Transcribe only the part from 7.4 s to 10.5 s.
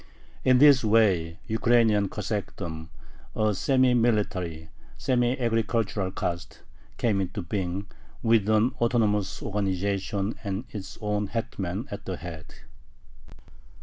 being, with an autonomous organization